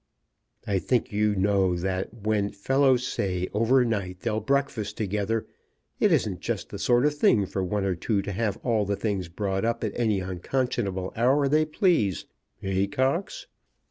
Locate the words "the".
6.69-6.79, 8.83-8.95